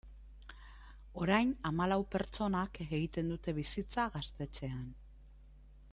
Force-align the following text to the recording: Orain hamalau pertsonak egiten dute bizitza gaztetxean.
Orain 1.25 1.51
hamalau 1.69 1.99
pertsonak 2.15 2.81
egiten 2.87 3.29
dute 3.35 3.55
bizitza 3.61 4.11
gaztetxean. 4.19 4.85